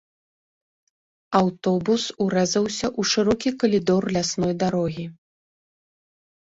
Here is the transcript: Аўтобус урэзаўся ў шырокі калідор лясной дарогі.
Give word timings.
Аўтобус 1.41 2.07
урэзаўся 2.25 2.87
ў 2.99 3.13
шырокі 3.13 3.49
калідор 3.61 4.01
лясной 4.19 4.53
дарогі. 4.67 5.05